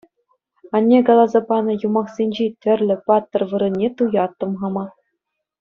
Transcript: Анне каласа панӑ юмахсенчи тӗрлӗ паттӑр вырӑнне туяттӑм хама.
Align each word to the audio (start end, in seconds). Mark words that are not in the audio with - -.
Анне 0.75 0.99
каласа 1.07 1.41
панӑ 1.47 1.67
юмахсенчи 1.87 2.45
тӗрлӗ 2.61 2.95
паттӑр 3.07 3.41
вырӑнне 3.49 3.87
туяттӑм 3.97 4.51
хама. 4.59 4.85